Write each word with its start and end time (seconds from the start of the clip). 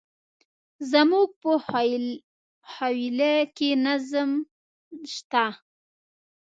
زموږ 0.91 1.27
په 1.41 1.51
حویلی 2.73 3.37
کي 3.57 3.69
نظم 3.85 4.31
شته. 5.13 5.45